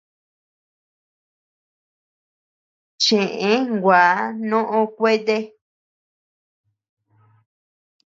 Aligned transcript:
Cheʼe 3.03 3.51
gua 3.81 4.01
noʼo 4.49 4.79
kuete. 4.95 5.35